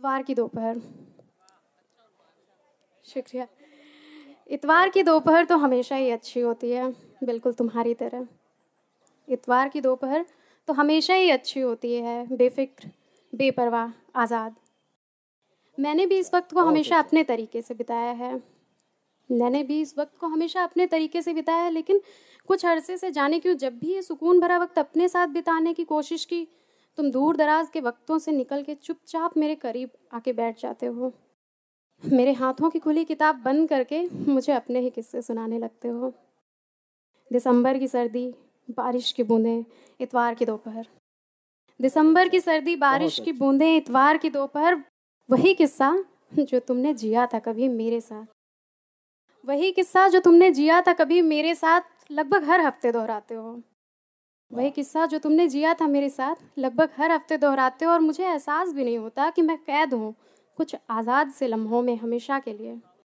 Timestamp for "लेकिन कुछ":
21.70-22.64